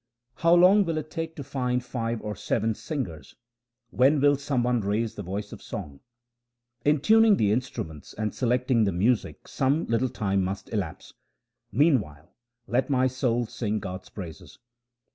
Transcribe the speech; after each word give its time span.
How 0.37 0.55
long 0.55 0.83
will 0.83 0.97
it 0.97 1.11
take 1.11 1.35
to 1.35 1.43
find 1.43 1.83
five 1.83 2.23
or 2.23 2.35
seven 2.35 2.73
singers? 2.73 3.35
When 3.91 4.19
will 4.19 4.35
some 4.35 4.63
one 4.63 4.81
raise 4.81 5.13
the 5.13 5.21
voice 5.21 5.51
of 5.53 5.61
song? 5.61 5.99
In 6.83 7.01
tuning 7.01 7.37
the 7.37 7.51
instruments 7.51 8.15
and 8.15 8.33
selecting 8.33 8.85
the 8.85 8.91
music 8.91 9.47
some 9.47 9.85
little 9.85 10.09
time 10.09 10.43
must 10.43 10.73
elapse; 10.73 11.13
meanwhile 11.71 12.33
let 12.65 12.89
my 12.89 13.05
soul 13.05 13.45
sing 13.45 13.77
God's 13.77 14.09
praises. 14.09 14.57